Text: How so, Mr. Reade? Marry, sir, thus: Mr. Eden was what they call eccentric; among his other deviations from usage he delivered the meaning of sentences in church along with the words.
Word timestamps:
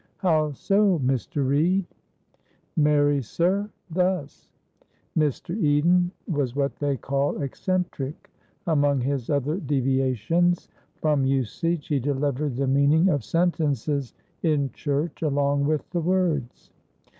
How 0.17 0.51
so, 0.53 0.97
Mr. 0.97 1.47
Reade? 1.47 1.85
Marry, 2.75 3.21
sir, 3.21 3.69
thus: 3.91 4.47
Mr. 5.15 5.55
Eden 5.55 6.09
was 6.27 6.55
what 6.55 6.75
they 6.77 6.97
call 6.97 7.39
eccentric; 7.43 8.31
among 8.65 9.01
his 9.01 9.29
other 9.29 9.57
deviations 9.57 10.69
from 10.95 11.23
usage 11.23 11.85
he 11.85 11.99
delivered 11.99 12.55
the 12.55 12.65
meaning 12.65 13.09
of 13.09 13.23
sentences 13.23 14.15
in 14.41 14.71
church 14.71 15.21
along 15.21 15.65
with 15.65 15.87
the 15.91 16.01
words. 16.01 16.71